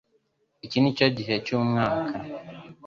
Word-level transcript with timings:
Iki 0.65 0.77
nicyo 0.81 1.07
gihe 1.17 1.35
cyumwaka 1.45 2.15